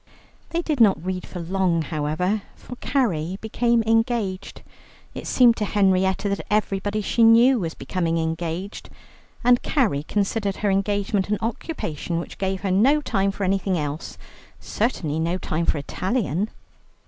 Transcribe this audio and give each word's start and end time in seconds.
They 0.49 0.63
did 0.63 0.79
not 0.79 1.05
read 1.05 1.27
for 1.27 1.39
long, 1.39 1.83
however, 1.83 2.41
for 2.55 2.75
Carrie 2.77 3.37
became 3.39 3.83
engaged, 3.83 4.63
it 5.13 5.27
seemed 5.27 5.57
to 5.57 5.65
Henrietta 5.65 6.27
that 6.29 6.41
everybody 6.49 7.01
she 7.01 7.21
knew 7.23 7.59
was 7.59 7.75
becoming 7.75 8.17
engaged, 8.17 8.89
and 9.43 9.61
Carrie 9.61 10.01
considered 10.01 10.55
her 10.55 10.71
engagement 10.71 11.29
an 11.29 11.37
occupation 11.39 12.17
which 12.17 12.39
gave 12.39 12.61
her 12.61 12.71
no 12.71 12.99
time 12.99 13.29
for 13.29 13.43
anything 13.43 13.77
else, 13.77 14.17
certainly 14.59 15.19
no 15.19 15.37
time 15.37 15.67
for 15.67 15.77
Italian. 15.77 16.49